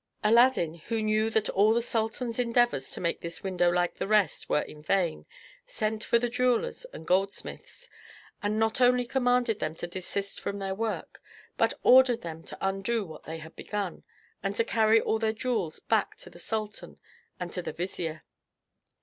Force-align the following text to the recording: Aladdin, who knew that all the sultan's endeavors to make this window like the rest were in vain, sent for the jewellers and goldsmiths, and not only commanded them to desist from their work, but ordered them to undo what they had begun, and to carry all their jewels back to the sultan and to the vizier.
Aladdin, 0.23 0.79
who 0.89 0.99
knew 1.03 1.29
that 1.29 1.47
all 1.51 1.75
the 1.75 1.79
sultan's 1.83 2.39
endeavors 2.39 2.89
to 2.89 2.99
make 2.99 3.21
this 3.21 3.43
window 3.43 3.69
like 3.69 3.97
the 3.97 4.07
rest 4.07 4.49
were 4.49 4.63
in 4.63 4.81
vain, 4.81 5.27
sent 5.67 6.03
for 6.03 6.17
the 6.17 6.27
jewellers 6.27 6.85
and 6.85 7.05
goldsmiths, 7.05 7.87
and 8.41 8.57
not 8.57 8.81
only 8.81 9.05
commanded 9.05 9.59
them 9.59 9.75
to 9.75 9.85
desist 9.85 10.39
from 10.41 10.57
their 10.57 10.73
work, 10.73 11.21
but 11.55 11.75
ordered 11.83 12.23
them 12.23 12.41
to 12.41 12.57
undo 12.61 13.05
what 13.05 13.25
they 13.25 13.37
had 13.37 13.55
begun, 13.55 14.01
and 14.41 14.55
to 14.55 14.63
carry 14.63 14.99
all 14.99 15.19
their 15.19 15.31
jewels 15.33 15.79
back 15.79 16.17
to 16.17 16.31
the 16.31 16.39
sultan 16.39 16.97
and 17.39 17.53
to 17.53 17.61
the 17.61 17.71
vizier. 17.71 18.23